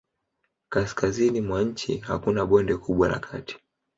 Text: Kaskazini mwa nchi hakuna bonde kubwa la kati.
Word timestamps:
Kaskazini 0.69 1.41
mwa 1.41 1.63
nchi 1.63 1.97
hakuna 1.97 2.45
bonde 2.45 2.77
kubwa 2.77 3.09
la 3.09 3.19
kati. 3.19 3.57